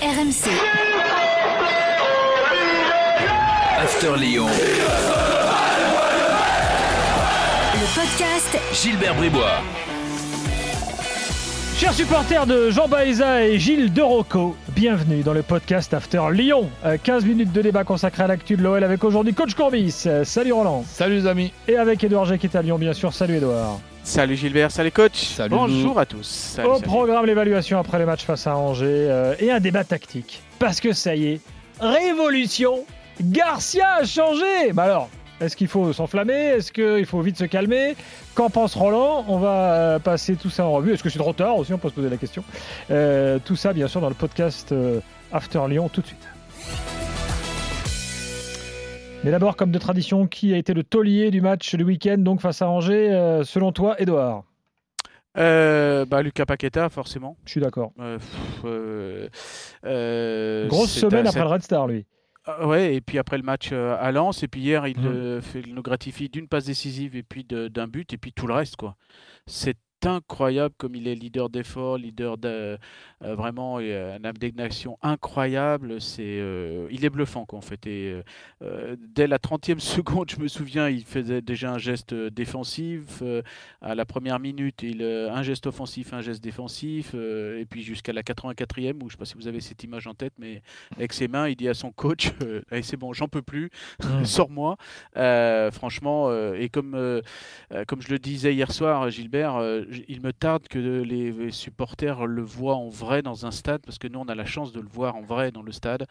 [0.00, 0.46] RMC.
[3.82, 4.46] After Lyon.
[7.74, 9.60] Le podcast Gilbert Bribois.
[11.76, 16.70] Chers supporters de Jean Baeza et Gilles de Rocco, bienvenue dans le podcast After Lyon.
[16.84, 20.04] Euh, 15 minutes de débat consacré à l'actu de l'OL avec aujourd'hui Coach Courbis.
[20.06, 20.84] Euh, Salut Roland.
[20.88, 21.52] Salut les amis.
[21.66, 23.12] Et avec Edouard Jacquet à Lyon, bien sûr.
[23.12, 23.80] Salut Edouard.
[24.08, 25.22] Salut Gilbert, salut coach.
[25.34, 26.26] Salut Bonjour à tous.
[26.26, 26.86] Salut, Au salut.
[26.86, 30.40] programme, l'évaluation après le match face à Angers euh, et un débat tactique.
[30.58, 31.40] Parce que ça y est,
[31.78, 32.86] révolution
[33.20, 35.10] Garcia a changé Bah alors,
[35.42, 36.32] est-ce qu'il faut s'enflammer?
[36.32, 37.96] Est-ce qu'il faut vite se calmer?
[38.34, 39.26] Qu'en pense Roland?
[39.28, 40.94] On va euh, passer tout ça en revue.
[40.94, 41.74] Est-ce que c'est trop tard aussi?
[41.74, 42.42] On peut se poser la question.
[42.90, 45.00] Euh, tout ça, bien sûr, dans le podcast euh,
[45.32, 46.26] After Lyon, tout de suite.
[49.24, 52.40] Mais d'abord, comme de tradition, qui a été le taulier du match du week-end, donc
[52.40, 54.44] face à Angers, euh, selon toi, Edouard
[55.36, 57.36] Euh, bah, Lucas Paqueta, forcément.
[57.44, 57.92] Je suis d'accord.
[58.64, 59.28] Euh,
[60.68, 62.06] Grosse semaine après le Red Star, lui.
[62.46, 64.96] Ah ouais, et puis après le match à Lens, et puis hier, il,
[65.42, 68.54] fait, il nous gratifie d'une passe décisive et puis d'un but, et puis tout le
[68.54, 68.96] reste, quoi.
[69.46, 72.78] C'est incroyable comme il est leader d'effort, leader de
[73.24, 76.00] euh, vraiment euh, une abnégation incroyable.
[76.00, 77.86] C'est, euh, il est bluffant, quoi, en fait.
[77.86, 78.22] Et
[78.62, 83.22] euh, dès la 30e seconde, je me souviens, il faisait déjà un geste défensif.
[83.82, 87.14] à la première minute, il, un geste offensif, un geste défensif.
[87.14, 90.06] et puis jusqu'à la 84e, où je ne sais pas si vous avez cette image
[90.06, 90.62] en tête, mais
[90.96, 93.70] avec ses mains, il dit à son coach euh, Allez, c'est bon, j'en peux plus,
[94.02, 94.24] Mm.
[94.24, 94.76] sors-moi.
[95.72, 97.22] Franchement, et comme,
[97.86, 99.60] comme je le disais hier soir, Gilbert,
[100.08, 104.08] il me tarde que les supporters le voient en vrai dans un stade, parce que
[104.08, 106.06] nous, on a la chance de le voir en vrai dans le stade,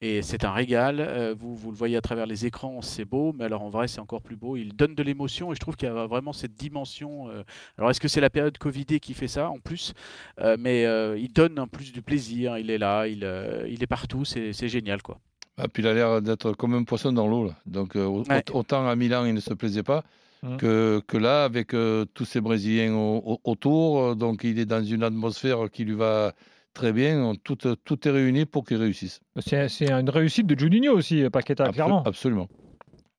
[0.00, 1.00] et c'est un régal.
[1.00, 3.88] Euh, vous, vous le voyez à travers les écrans, c'est beau, mais alors en vrai,
[3.88, 4.56] c'est encore plus beau.
[4.56, 7.28] Il donne de l'émotion, et je trouve qu'il y a vraiment cette dimension.
[7.30, 7.42] euh,
[7.78, 9.94] alors, est-ce que c'est la période Covidée qui fait ça, en plus?
[10.40, 10.82] Euh, Mais
[11.20, 13.24] il donne en plus du plaisir, il est là, il,
[13.68, 15.18] il est partout, c'est c'est génial, quoi.
[15.58, 17.52] Ah, puis il a l'air d'être comme un poisson dans l'eau.
[17.66, 18.42] Donc euh, Ouais.
[18.52, 20.02] autant à Milan il ne se plaisait pas
[20.44, 20.56] Mhm.
[20.56, 24.00] que, que là avec euh, tous ces Brésiliens au- au- autour.
[24.00, 26.32] euh, Donc il est dans une atmosphère qui lui va
[26.74, 27.34] très bien.
[27.44, 29.20] Tout, tout est réuni pour qu'il réussisse.
[29.38, 32.02] C'est c'est une réussite de Juninho aussi, Paqueta, clairement.
[32.04, 32.48] Absolument.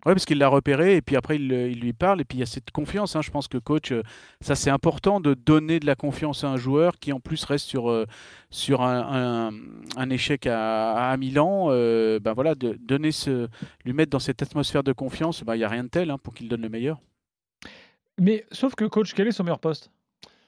[0.06, 1.48] Oui, parce qu'il l'a repéré et puis après il,
[1.80, 3.16] lui parle et puis il y a cette confiance.
[3.16, 3.22] hein.
[3.22, 4.02] Je pense que coach, euh,
[4.42, 7.68] ça c'est important de donner de la confiance à un joueur qui en plus reste
[7.68, 8.06] sur, euh,
[8.50, 9.52] sur un, un-
[9.96, 11.68] un échec à, à Milan.
[11.69, 13.48] euh, ben voilà, de donner ce,
[13.86, 16.18] lui mettre dans cette atmosphère de confiance, ben, il n'y a rien de tel hein,
[16.22, 17.00] pour qu'il donne le meilleur.
[18.19, 19.90] Mais sauf que, coach, quel est son meilleur poste?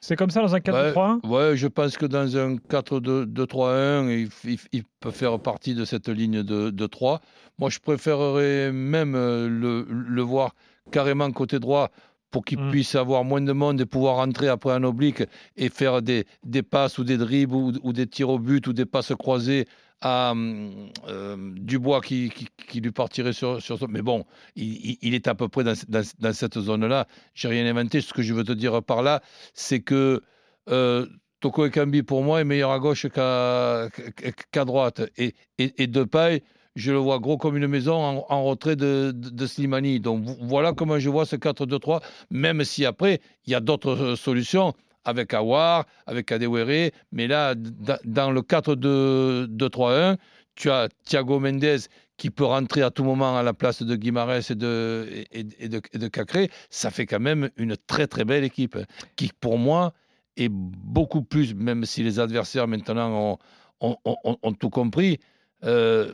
[0.01, 4.59] C'est comme ça dans un 4-3-1 Ouais, je pense que dans un 4-2-3-1, il, il-
[4.71, 7.21] il peut faire partie de cette ligne de, de 3.
[7.57, 10.53] Moi, je préférerais même euh, le, le voir
[10.91, 11.89] carrément côté droit
[12.35, 12.71] pour qu'il Mm.
[12.71, 15.23] puisse avoir moins de monde et pouvoir rentrer après un oblique
[15.55, 18.73] et faire des, des passes ou des dribbles ou, ou des tirs au but ou
[18.73, 19.67] des passes croisées
[20.01, 24.25] à euh, Dubois qui, qui, qui lui partirait sur, sur Mais bon,
[24.57, 27.07] il, est à peu près dans, dans- dans cette zone-là.
[27.35, 28.01] J'ai rien inventé.
[28.01, 29.21] Ce que je veux te dire par là,
[29.53, 30.21] c'est que
[30.69, 31.05] euh,
[31.39, 35.03] Toko Ekambi, pour moi, est meilleur à gauche qu'à droite.
[35.17, 36.43] Et, et, et Depay,
[36.75, 39.13] je le vois gros comme une maison en, retrait de,
[39.45, 39.99] Slimani.
[39.99, 43.95] Donc vo- voilà comment je vois ce 4-2-3, même si après, il y a d'autres
[43.95, 44.73] euh, solutions
[45.05, 46.91] avec Awar, avec Adewere.
[47.11, 50.17] Mais là, da- dans le 4-2-3-1,
[50.55, 51.79] tu as Thiago Mendes
[52.17, 55.81] qui peut rentrer à tout moment à la place de Guimarães et de, et, de,
[55.93, 56.49] et Cacré.
[56.69, 58.77] Ça fait quand même une très très belle équipe
[59.17, 59.93] qui, pour moi,
[60.37, 63.37] est beaucoup plus, même si les adversaires maintenant
[63.81, 65.19] ont, tout compris,
[65.63, 66.11] euh,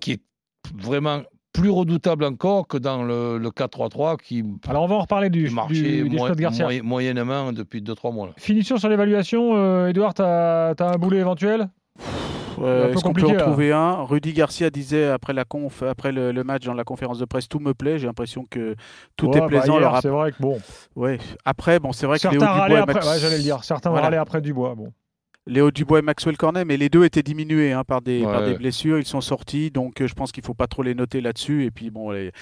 [0.00, 0.20] qui est
[0.76, 1.20] vraiment
[1.52, 5.48] plus redoutable encore que dans le, le 4-3-3 qui Alors, on va en reparler du,
[5.50, 6.64] marchait du, Garcia.
[6.66, 8.26] moy- moyennement depuis 2-3 mois.
[8.28, 8.32] Là.
[8.38, 9.52] Finition sur l'évaluation.
[9.56, 11.68] Euh, Edouard, t'as as un boulet éventuel?
[12.60, 13.42] Euh, Est-ce qu'on peut compliqué, en là.
[13.42, 14.02] trouver un?
[14.04, 17.48] Rudy Garcia disait après, la conf, après le, le match dans la conférence de presse,
[17.48, 17.98] tout me plaît.
[17.98, 18.76] J'ai l'impression que
[19.16, 19.72] tout Ouais, est bah, plaisant.
[19.74, 20.60] hier, Alors, ap- C'est vrai que bon.
[20.96, 21.18] ouais.
[21.44, 22.94] Après, bon, c'est vrai que Léo Certains râlaient Dubois, après.
[22.94, 23.64] Max- Ouais, j'allais le dire.
[23.64, 24.06] Certains vont Voilà.
[24.06, 24.74] râler après Dubois.
[24.76, 24.92] Bon.
[25.46, 28.46] Léo Dubois et Maxwell Cornet, mais les deux étaient diminués hein, par, des, par Ouais,
[28.46, 28.58] des ouais.
[28.58, 28.98] blessures.
[28.98, 31.64] Ils sont sortis, donc euh, je pense qu'il ne faut pas trop les noter là-dessus.
[31.64, 32.32] Et puis bon, les-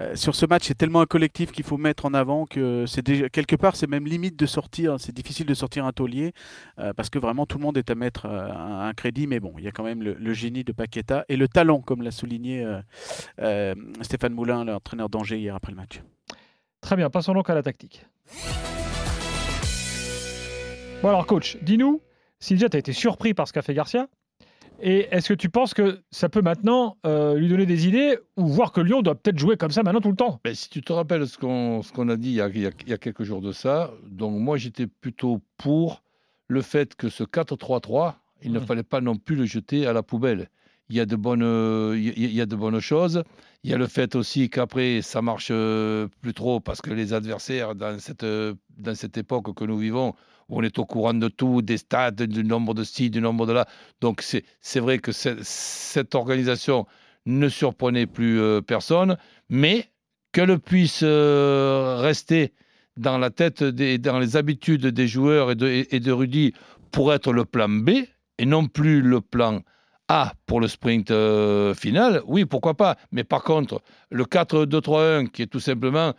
[0.00, 3.02] euh, sur ce match, c'est tellement un collectif qu'il faut mettre en avant que c'est
[3.06, 4.96] déjà quelque part, c'est même limite de sortir.
[4.98, 6.32] C'est difficile de sortir un taulier
[6.80, 9.26] euh, parce que vraiment tout le monde est à mettre euh, un, un crédit.
[9.28, 11.80] Mais bon, il y a quand même le, le génie de Paqueta et le talent,
[11.80, 12.80] comme l'a souligné euh,
[13.40, 16.02] euh, Stéphane Moulin, l'entraîneur d'Angers hier après le match.
[16.80, 17.08] Très bien.
[17.08, 18.04] Passons donc à la tactique.
[21.02, 22.00] Bon, alors, coach, dis-nous
[22.52, 24.06] déjà tu as été surpris par ce qu'a fait Garcia.
[24.82, 28.46] Et est-ce que tu penses que ça peut maintenant euh, lui donner des idées ou
[28.48, 30.40] voir que Lyon doit peut-être jouer comme ça maintenant tout le temps?
[30.44, 32.70] Ben, si tu te rappelles ce qu'on a dit il y a, il y a-
[32.82, 36.02] il y a quelques jours de ça, donc moi j'étais plutôt pour
[36.48, 40.02] le fait que ce 4-3-3, il ne fallait pas non plus le jeter à la
[40.02, 40.50] poubelle.
[40.90, 41.40] Il y a de bonnes,
[41.96, 43.22] il y a- de bonnes choses.
[43.62, 47.14] Il y a le fait aussi qu'après, ça marche euh, plus trop parce que les
[47.14, 50.14] adversaires, dans cette, euh, dans cette époque que nous vivons,
[50.48, 53.52] on est au courant de tout, des stats, du nombre de ci, du nombre de
[53.52, 53.66] là.
[54.00, 56.86] Donc, c'est vrai que cette organisation
[57.26, 59.16] ne surprenait plus euh, personne,
[59.48, 59.90] mais
[60.32, 62.52] qu'elle puisse euh, rester
[62.96, 66.52] dans la tête, des, dans les habitudes des joueurs et de, et de Rudy
[66.92, 67.90] pour être le plan B
[68.38, 69.62] et non plus le plan
[70.08, 72.96] A pour le sprint euh, final, oui, pourquoi pas.
[73.10, 73.80] Mais par contre,
[74.10, 76.14] le 4-2-3-1, qui est tout simplement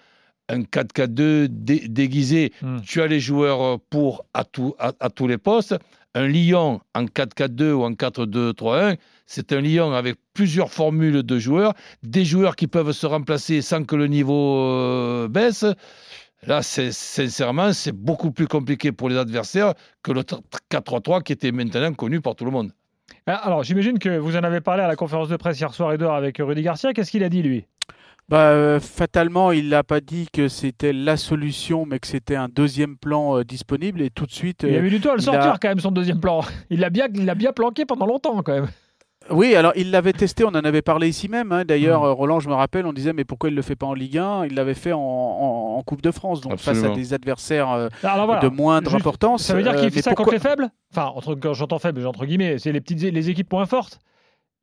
[0.49, 2.77] un 4-4-2 dé- déguisé, Hmm.
[2.85, 5.75] tu as les joueurs euh, pour à, tout- à- à tous les postes.
[6.13, 8.95] Un Lyon en 4-4-2 ou en 4-2-3-1,
[9.25, 13.83] c'est un Lyon avec plusieurs formules de joueurs, des joueurs qui peuvent se remplacer sans
[13.83, 15.65] que le niveau euh, baisse.
[16.47, 20.21] Là, sincèrement, c'est beaucoup plus compliqué pour les adversaires que le
[20.69, 22.71] 4-3-3 qui était maintenant connu par tout le monde.
[23.27, 25.91] Ah, Alors, j'imagine que vous en avez parlé à la conférence de presse hier soir,
[25.93, 26.93] Edouard, avec Rudy Garcia.
[26.93, 27.65] Qu'est-ce qu'il a dit, lui?
[28.27, 32.49] Bah, euh, fatalement, il n'a pas dit que c'était la solution, mais que c'était un
[32.49, 34.01] deuxième plan euh, disponible.
[34.01, 35.67] Et tout de suite, Il a euh, mis du temps à le sortir, a- quand
[35.67, 36.41] même, son deuxième plan.
[36.71, 38.67] Il l'a bien, il l'a bien planqué pendant longtemps, quand même.
[39.31, 41.51] Oui, alors il l'avait testé, on en avait parlé ici même.
[41.51, 41.65] hein.
[41.65, 42.11] D'ailleurs, Mm.
[42.13, 44.19] Roland, je me rappelle, on disait mais pourquoi il ne le fait pas en Ligue
[44.19, 47.71] 1 Il l'avait fait en, en- en Coupe de France, donc face à des adversaires
[47.71, 48.41] euh, Alors voilà.
[48.41, 49.43] de moindre Juste, importance.
[49.43, 50.69] Ça veut dire euh, qu'il fait ça pourquoi- contre les faibles?
[50.91, 53.99] Enfin, entre, quand j'entends faible, entre guillemets, c'est les petites, les équipes moins fortes.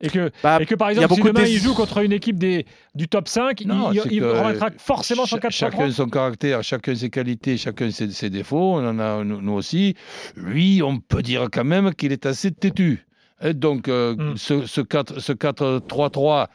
[0.03, 2.65] Et que, Bah, et que par exemple, si demain il joue contre une équipe des,
[2.93, 6.93] du top 5, il- Non, il, remettra forcément son Cha- 4 Chacun son caractère, chacun
[6.93, 8.75] ses qualités, chacun ses, ses défauts.
[8.75, 9.95] On en a nous, nous aussi.
[10.35, 13.05] Lui, on peut dire quand même qu'il est assez têtu.
[13.41, 14.37] Et donc, euh, Mm.
[14.37, 16.47] ce, ce 4 ce 4-3-3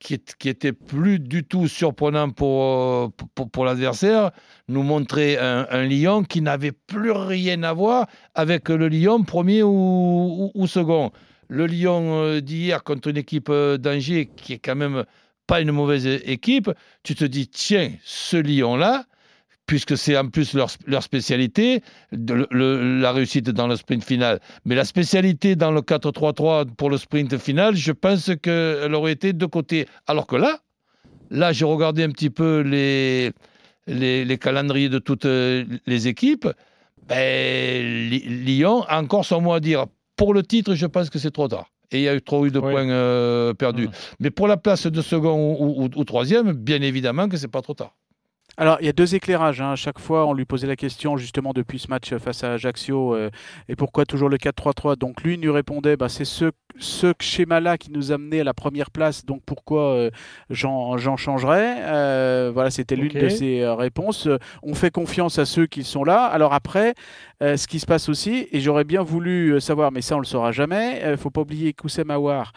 [0.00, 4.30] qui, qui était plus du tout surprenant pour, euh, pour, pour l'adversaire,
[4.68, 9.62] nous montrait un, un Lyon qui n'avait plus rien à voir avec le Lyon premier
[9.62, 11.10] ou, ou- ou second.
[11.48, 15.04] Le Lyon euh, d'hier contre une équipe euh, d'Angers qui est quand même
[15.46, 16.70] pas une mauvaise équipe,
[17.02, 19.04] tu te dis, tiens, ce Lyon-là,
[19.66, 21.82] puisque c'est en plus leur, leur spécialité,
[22.12, 24.40] la réussite dans le sprint final.
[24.64, 29.32] Mais la spécialité dans le 4-3-3 pour le sprint final, je pense qu'elle aurait été
[29.32, 29.86] de côté.
[30.06, 30.60] Alors que là,
[31.30, 33.32] là, j'ai regardé un petit peu les,
[33.86, 36.48] les, calendriers de toutes euh, les équipes.
[37.06, 39.86] Ben, Lyon a encore son mot à dire.
[40.16, 41.66] Pour le titre, je pense que c'est trop tard.
[41.90, 42.72] Et il y a eu trop eu de Oui.
[42.72, 43.88] points euh, perdus.
[43.88, 43.92] Mm.
[44.20, 47.62] Mais pour la place de second ou, ou- ou troisième, bien évidemment que c'est pas
[47.62, 47.94] trop tard.
[48.56, 49.60] Alors, il y a deux éclairages.
[49.60, 49.72] hein.
[49.72, 53.12] À chaque fois, on lui posait la question, justement, depuis ce match face à Ajaccio,
[53.16, 53.28] euh,
[53.68, 57.78] et pourquoi toujours le 4-3-3 Donc, lui il nous répondait, bah, c'est ce, ce schéma-là
[57.78, 60.10] qui nous a mené à la première place, donc pourquoi euh,
[60.50, 64.28] j'en changerais Euh, Voilà, c'était l'une de ses euh, réponses.
[64.62, 66.24] On fait confiance à ceux qui sont là.
[66.24, 66.94] Alors après,
[67.42, 70.20] euh, ce qui se passe aussi, et j'aurais bien voulu euh, savoir, mais ça, on
[70.20, 72.52] le saura jamais, il ne faut pas oublier que Koussem Aouar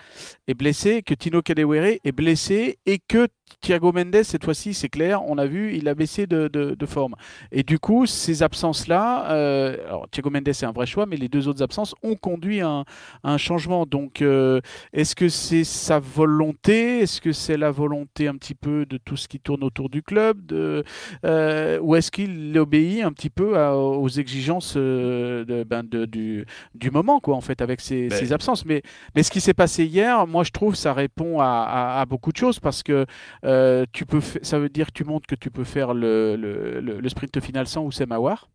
[0.47, 3.27] est blessé, que Tino Kadewere est blessé, et que
[3.62, 7.15] Thiago Mendes, cette fois-ci, c'est clair, on a vu, il a baissé de, de- forme.
[7.51, 11.27] Et du coup, ces absences-là, euh, alors Thiago Mendes, c'est un vrai choix, mais les
[11.27, 12.85] deux autres absences ont conduit à un,
[13.23, 13.85] un changement.
[13.85, 14.62] Donc, euh,
[14.94, 17.00] est-ce que c'est sa volonté?
[17.00, 20.01] Est-ce que c'est la volonté un petit peu de tout ce qui tourne autour du
[20.01, 26.05] club euh, Ou est-ce qu'il obéit un petit peu aux exigences euh, de- ben, de-
[26.05, 28.81] du, du moment, quoi, en fait, avec ces, Ben- ces absences mais,
[29.15, 32.31] mais ce qui s'est passé hier, moi, je trouve, ça répond à, à- à beaucoup
[32.31, 33.06] de choses parce que
[33.45, 36.80] euh, tu peux ça veut dire que tu montres que tu peux faire le, le-
[36.81, 38.49] le- le sprint final sans Oussem Aouar.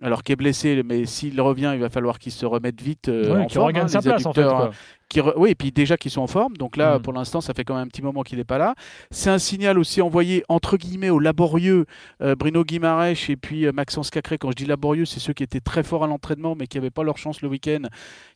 [0.00, 3.34] Alors qu'il est blessé, mais s'il revient, il va falloir qu'il se remette vite euh,
[3.34, 3.74] Ouais, en qui forme.
[3.76, 4.40] hein, sa place, en fait.
[4.42, 4.70] adducteurs, quoi.
[5.08, 6.56] qui re- Oui, et puis déjà qu'ils sont en forme.
[6.58, 7.02] Donc là, Mm.
[7.02, 8.74] pour l'instant, ça fait quand même un petit moment qu'il n'est pas là.
[9.10, 11.86] C'est un signal aussi envoyé, entre guillemets, aux laborieux
[12.22, 14.36] euh, Bruno Guimarèche et puis euh, Maxence Cacré.
[14.38, 16.90] Quand je dis laborieux, c'est ceux qui étaient très forts à l'entraînement, mais qui n'avaient
[16.90, 17.80] pas leur chance le week-end.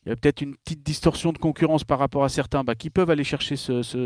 [0.05, 2.89] Il y a peut-être une petite distorsion de concurrence par rapport à certains bah, qui
[2.89, 3.97] peuvent aller chercher ce- ce-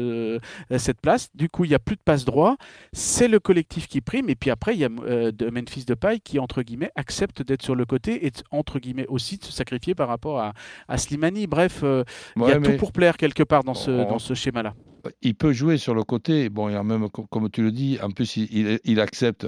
[0.71, 1.29] euh, cette place.
[1.33, 2.57] Du coup, il n'y a plus de passe droit.
[2.93, 4.29] C'est le collectif qui prime.
[4.29, 7.73] Et puis après, il y a de Memphis Depay qui, entre guillemets, accepte d'être sur
[7.75, 10.53] le côté et, entre guillemets, aussi de se sacrifier par rapport à,
[10.87, 11.47] à Slimani.
[11.47, 12.03] Bref, euh,
[12.35, 14.73] il y a tout pour plaire quelque part dans ce, dans ce schéma-là.
[15.21, 16.49] il peut jouer sur le côté.
[16.49, 19.47] Bon, et en même, co- comme tu le dis, en plus, il, il- il accepte.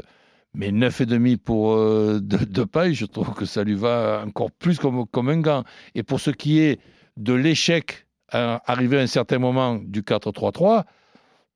[0.56, 4.80] Mais 9,5 pour euh, de, de paille, je trouve que ça lui va encore plus
[4.80, 5.64] comme, comme un gant.
[5.94, 6.80] Et pour ce qui est
[7.18, 10.86] de l'échec euh, arrivé à un certain moment du 4-3-3,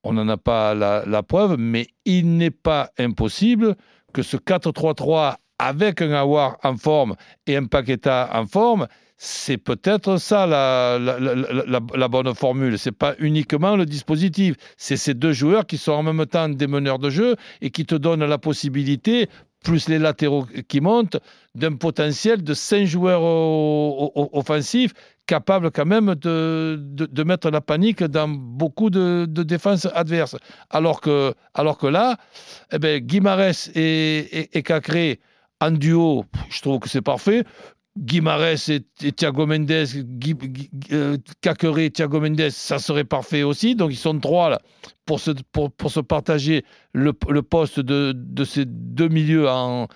[0.04, 3.76] on n'en a pas la, la preuve, mais il n'est pas impossible
[4.14, 7.16] que ce 4-3-3 avec un Awar en forme
[7.48, 12.78] et un Paqueta en forme, c'est peut-être ça la, bonne formule.
[12.78, 14.56] C'est pas uniquement le dispositif.
[14.76, 17.86] C'est ces deux joueurs qui sont en même temps des meneurs de jeu et qui
[17.86, 19.30] te donnent la possibilité,
[19.64, 21.18] plus les latéraux qui montent,
[21.56, 23.22] d'un potentiel de 5 joueurs
[24.36, 24.92] offensifs
[25.26, 30.36] capables quand même de, de, mettre la panique dans beaucoup de, défenses adverses.
[30.70, 32.18] Alors que, alors que là,
[32.74, 35.22] eh ben, Guimarães et, et, et Cacré
[35.68, 37.44] en duo, je trouve que c'est parfait.
[37.98, 40.36] Guimarães et, Thiago Mendes, Gui,
[40.92, 41.18] euh,
[41.78, 43.76] et Thiago Mendes, ça serait parfait aussi.
[43.76, 44.58] Donc ils sont trois
[45.06, 49.88] pour se, partager le, poste de, de ces deux milieux en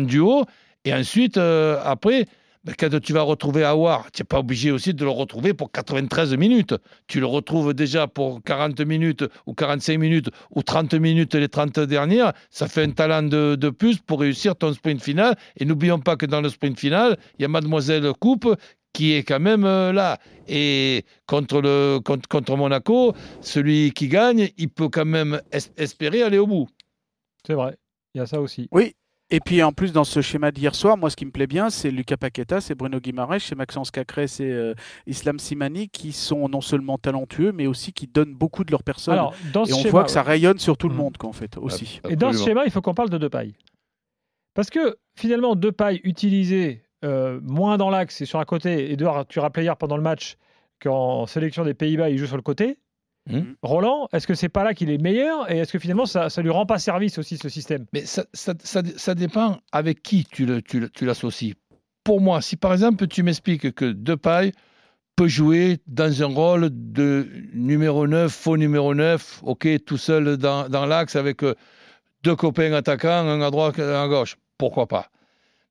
[0.00, 0.44] duo.
[0.84, 2.26] Et ensuite, euh, après,
[2.64, 5.72] ben, quand tu vas retrouver Awar, tu n'es pas obligé aussi de le retrouver pour
[5.72, 6.74] 93 minutes.
[7.08, 11.80] Tu le retrouves déjà pour 40 minutes ou 45 minutes ou 30 minutes les 30
[11.80, 12.32] dernières.
[12.50, 15.36] Ça fait un talent de, de plus pour réussir ton sprint final.
[15.58, 18.54] Et n'oublions pas que dans le sprint final, il y a Mademoiselle Coupe
[18.92, 20.18] qui est quand même euh, là.
[20.46, 26.22] Et contre, le, contre, contre Monaco, celui qui gagne, il peut quand même es- espérer
[26.22, 26.68] aller au bout.
[27.46, 27.76] C'est vrai.
[28.14, 28.68] Il y a ça aussi.
[28.70, 28.94] Oui.
[29.34, 31.70] Et puis en plus, dans ce schéma d'hier soir, moi, ce qui me plaît bien,
[31.70, 34.74] c'est Lucas Paqueta, c'est Bruno Guimaraes, c'est Maxence Cacré, c'est euh,
[35.06, 39.14] Islam Simani, qui sont non seulement talentueux, mais aussi qui donnent beaucoup de leur personne.
[39.14, 41.00] Alors, dans et on schéma, voit que ça rayonne sur tout le Mhm.
[41.00, 42.00] monde, quoi, en fait, aussi.
[42.10, 43.54] Et dans ce schéma, il faut qu'on parle de Depay.
[44.54, 49.40] Parce que finalement, Depay utilisé euh, moins dans l'axe et sur un côté, Edouard, tu
[49.40, 50.36] rappelais hier pendant le match
[50.80, 52.78] qu'en sélection des Pays-Bas, il joue sur le côté.
[53.30, 53.54] Mhm.
[53.62, 56.42] Roland, est-ce que c'est pas là qu'il est meilleur et est-ce que finalement ça, ça
[56.42, 57.86] lui rend pas service aussi ce système?
[57.92, 61.54] Mais ça, ça, ça, ça dépend avec qui tu le- tu le- tu l'associes.
[62.02, 64.52] Pour moi, si par exemple tu m'expliques que Depay
[65.14, 70.68] peut jouer dans un rôle de numéro 9, faux numéro 9, ok, tout seul dans,
[70.68, 71.54] dans l'axe avec euh,
[72.24, 75.10] deux copains attaquants, un à droite, un à gauche, pourquoi pas?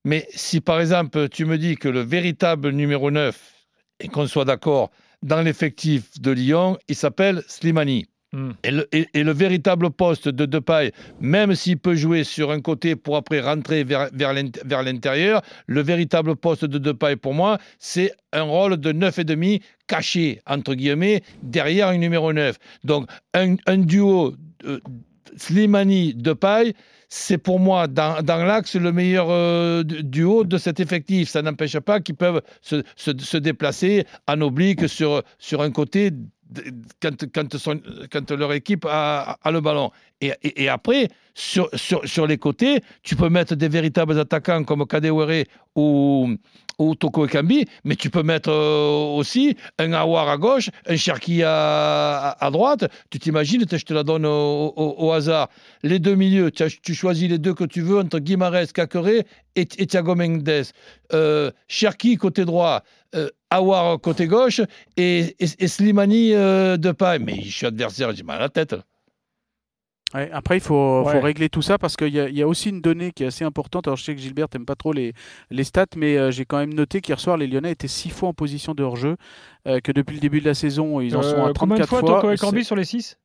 [0.06, 3.54] Mais si par exemple tu me dis que le véritable numéro 9,
[4.00, 4.90] et qu'on soit d'accord,
[5.24, 8.06] dans l'effectif de Lyon, il s'appelle Slimani.
[8.34, 8.52] Hmm.
[8.64, 12.62] Et le, et- et le véritable poste de Depay, même s'il peut jouer sur un
[12.62, 17.34] côté pour après rentrer vers, vers l'int- vers l'intérieur, le véritable poste de Depay pour
[17.34, 22.58] moi, c'est un rôle de 9,5 caché, entre guillemets, derrière un numéro 9.
[22.86, 24.80] Donc un, un duo euh,
[25.38, 26.74] Slimani-Depay,
[27.10, 31.30] c'est pour moi dans, l'axe le meilleur euh, du- duo de cet effectif.
[31.30, 35.24] Ça n'empêche pas qu'ils peuvent se, déplacer en oblique sur,
[35.60, 36.12] un côté
[37.02, 39.92] quand, leur équipe a, le ballon.
[40.22, 45.46] Et, après, sur, sur, sur les côtés, tu peux mettre des véritables attaquants comme Kadewere
[45.76, 46.36] ou,
[46.84, 51.44] ou Toko Ekambi, mais tu peux mettre euh, aussi un Awar à gauche, un Cherki
[51.44, 52.86] à, à- droite.
[53.10, 55.50] Tu t'imagines, je te la donne au, au- hasard.
[55.84, 59.88] Les deux milieux, tu, choisis les deux que tu veux entre Guimarães, Cacré et, et
[59.88, 60.50] Thiago Mendes.
[61.14, 62.84] Euh, Cherki côté droit,
[63.16, 64.62] euh, Awar côté gauche
[64.98, 67.20] et, et, et Slimani euh, de paille.
[67.20, 68.76] Mais je suis adversaire, j'ai mal à la tête.
[70.14, 71.14] Ouais, après, il faut, Ouais.
[71.14, 73.24] faut régler tout ça parce qu'il y, a- il y a aussi une donnée qui
[73.24, 73.88] est assez importante.
[73.88, 75.14] Alors, je sais que Gilbert n'aime pas trop les,
[75.50, 78.30] les stats, mais euh, j'ai quand même noté qu'hier soir, les Lyonnais étaient six fois
[78.30, 79.16] en position de hors-jeu,
[79.68, 81.84] euh, que depuis le début de la saison, ils en sont Euh, à Combien de
[81.84, 82.10] 34 fois fois.
[82.22, 83.18] Toko C'est- Ekambi sur les 6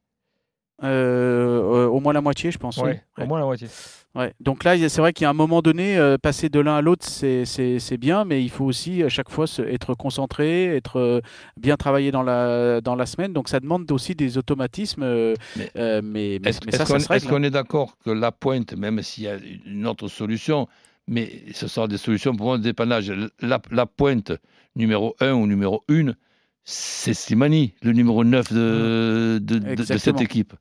[0.83, 2.77] euh, au moins la moitié, je pense.
[2.79, 2.91] oui.
[2.91, 3.69] Ouais, au moins la moitié.
[4.15, 4.33] Ouais.
[4.41, 6.81] Donc là, c'est vrai qu'il y a un moment donné, euh, passer de l'un à
[6.81, 10.75] l'autre, c'est- c'est c'est bien, mais il faut aussi à chaque fois se- être concentré,
[10.77, 11.21] être euh,
[11.61, 13.33] bien travaillé dans la, dans la semaine.
[13.35, 16.85] Donc ça demande aussi des automatismes, euh, Mais- euh, mais, mais, Est-ce mais est-ce ça,
[16.85, 17.29] qu'on ça se est-ce hein.
[17.31, 20.67] qu'on est d'accord que la pointe, même s'il y a une autre solution,
[21.07, 24.33] mais ce sera des solutions pour moi de dépannage, la, la pointe
[24.77, 26.13] numéro 1 ou numéro 1,
[26.65, 30.55] c'est Slimani, le numéro 9 de, de, de- de cette équipe.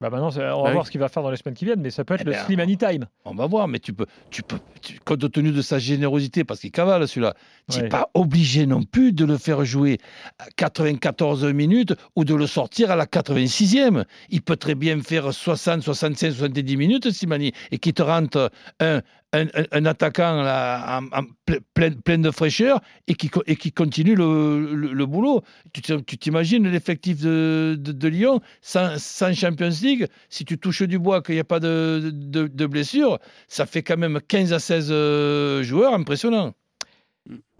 [0.00, 0.72] Bah maintenant, c'est- on va Bah oui.
[0.72, 2.24] voir ce qu'il va faire dans les semaines qui viennent, mais ça peut être Eh
[2.24, 3.04] le ben, Slimani Time.
[3.26, 6.60] On va voir, mais tu peux, tu peux tu- compte tenu de sa générosité, parce
[6.60, 7.34] qu'il cavale celui-là,
[7.70, 7.88] tu n'es Ouais.
[7.90, 9.98] pas obligé non plus de le faire jouer
[10.38, 14.04] à 94 minutes ou de le sortir à la 86e.
[14.30, 19.02] Il peut très bien faire 60, 65, 70 minutes, Simani, et qui te rentre un,
[19.32, 23.44] un, un- un attaquant là, en, en ple- plein, plein de fraîcheur et qui, co-
[23.46, 25.42] et qui continue le, le- le boulot.
[25.72, 25.82] Tu
[26.18, 31.22] t'imagines l'effectif de, de, de Lyon sans, sans Champions League, si tu touches du bois,
[31.22, 34.88] qu'il n'y a pas de, de, de blessure, ça fait quand même 15 à 16
[34.90, 36.54] euh, joueurs, impressionnant.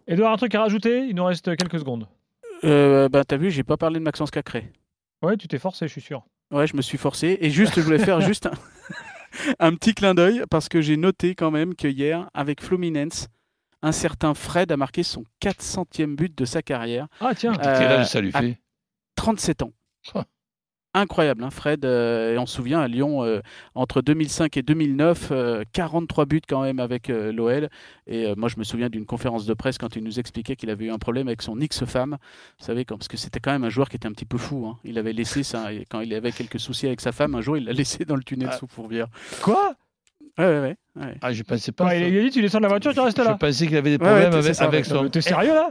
[0.08, 1.06] Edouard, un truc à rajouter?
[1.08, 2.08] Il nous reste quelques secondes.
[2.64, 4.72] Euh, ben, t'as vu, j'ai pas parlé de Maxence Cacré.
[5.22, 6.24] Ouais, tu t'es forcé, je suis sûr.
[6.50, 7.38] Ouais, je me suis forcé.
[7.40, 8.50] Et juste, je voulais faire juste un,
[9.58, 13.28] un petit clin d'œil parce que j'ai noté quand même que hier, avec Fluminense,
[13.82, 17.06] un certain Fred a marqué son 400e but de sa carrière.
[17.20, 18.58] Ah tiens, Euh, Quel âge ça lui à- fait
[19.16, 19.72] 37 ans.
[20.92, 21.84] Incroyable, hein, Fred.
[21.84, 23.40] euh, et on se souvient à Lyon, euh,
[23.76, 27.68] entre 2005 et 2009, euh, 43 buts quand même avec euh, l'OL.
[28.08, 30.68] Et euh, moi, je me souviens d'une conférence de presse quand il nous expliquait qu'il
[30.68, 32.16] avait eu un problème avec son ex-femme.
[32.58, 34.36] Vous savez, quand, parce que c'était quand même un joueur qui était un petit peu
[34.36, 34.66] fou.
[34.66, 34.78] hein.
[34.82, 37.56] Il avait laissé ça, et quand il avait quelques soucis avec sa femme, un jour,
[37.56, 38.56] il l'a laissé dans le tunnel Ah.
[38.56, 39.06] sous Fourvière.
[39.42, 39.74] quoi?
[40.38, 41.14] Ouais, ouais, ouais.
[41.22, 41.94] Ah, je pensais pas.
[41.96, 43.34] Il a dit, tu descends de la voiture, tu restes Je là.
[43.34, 45.08] pensais qu'il avait des Ouais, ouais, problèmes avec, ça, son.
[45.08, 45.70] T'es sérieux là?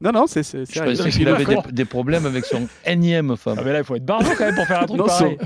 [0.00, 3.56] Non, non, c'est Je pensais qu'il avait des, problèmes avec son énième femme.
[3.58, 5.36] Ah mais là, il faut être barbeau quand même pour faire un truc Non, pareil.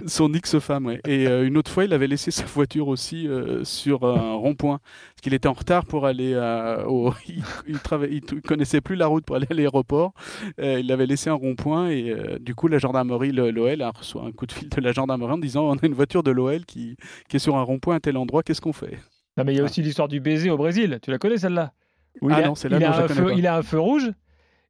[0.00, 1.00] son, son ex-femme, ouais.
[1.06, 4.78] Et euh, une autre fois, il avait laissé sa voiture aussi euh, sur un rond-point.
[4.78, 7.12] Parce qu'il était en retard pour aller euh, au.
[7.28, 10.12] Il, il, trava- il connaissait plus la route pour aller à l'aéroport.
[10.60, 14.18] Euh, il l'avait laissé un rond-point et euh, du coup, la gendarmerie, l'OL, a reçu
[14.18, 16.64] un coup de fil de la gendarmerie en disant On a une voiture de l'OL
[16.64, 16.96] qui,
[17.28, 18.98] qui est sur un rond-point à tel endroit, qu'est-ce qu'on fait?
[19.36, 20.98] Non mais il y a aussi l'histoire du baiser au Brésil.
[21.02, 21.72] Tu la connais celle-là?
[22.20, 24.10] Où Ah il a, non, celle-là, il a un feu, il a un feu rouge.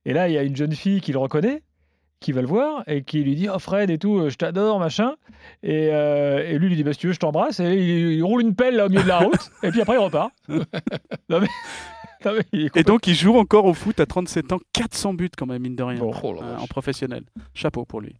[0.05, 1.63] Et là, il y a une jeune fille qui le reconnaît,
[2.21, 4.79] qui va le voir et qui lui dit Oh Fred et tout, euh, je t'adore,
[4.79, 5.15] machin.
[5.63, 7.61] Et, euh, et lui lui dit bah, Si tu veux, je t'embrasse.
[7.61, 9.51] Et il, il roule une pelle là au milieu de la route.
[9.63, 10.31] et puis après, il repart.
[10.49, 10.61] non,
[11.41, 11.49] mais,
[12.25, 15.15] non, mais il est Et donc, il joue encore au foot à 37 ans, 400
[15.15, 16.13] buts quand même, mine de rien, Bon.
[16.23, 17.25] Oh euh, en professionnel.
[17.55, 18.17] Chapeau pour lui.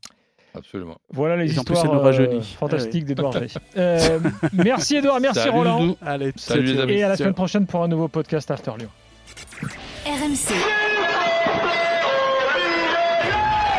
[0.55, 0.97] Absolument.
[1.11, 2.43] Voilà les Et en plus, histoires ça nous euh, rajeunit.
[2.59, 3.47] fantastiques d'Edouard G.
[3.77, 4.21] Euh,
[4.53, 5.97] merci Edouard, merci Salut, Roland.
[6.01, 6.93] Allez, Salut, les amis.
[6.93, 8.89] Et à la semaine prochaine pour un nouveau podcast After Lyon.
[10.07, 10.55] RMC.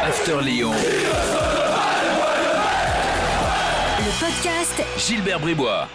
[0.03, 0.73] After Lyon.
[3.99, 5.87] Le podcast Gilbert Bribois.